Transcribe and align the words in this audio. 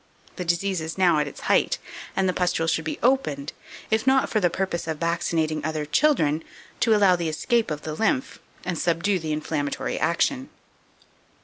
The 0.37 0.43
disease 0.45 0.81
is 0.81 0.97
now 0.97 1.19
at 1.19 1.27
its 1.27 1.41
height, 1.41 1.77
and 2.15 2.27
the 2.27 2.33
pustule 2.33 2.65
should 2.65 2.83
be 2.85 2.97
opened, 3.03 3.53
if 3.91 4.07
not 4.07 4.31
for 4.31 4.39
the 4.39 4.49
purpose 4.49 4.87
of 4.87 4.97
vaccinating 4.97 5.63
other 5.63 5.85
children, 5.85 6.43
to 6.79 6.95
allow 6.95 7.15
the 7.15 7.29
escape 7.29 7.69
of 7.69 7.83
the 7.83 7.93
lymph, 7.93 8.39
and 8.65 8.79
subdue 8.79 9.19
the 9.19 9.31
inflammatory 9.31 9.99
action. 9.99 10.49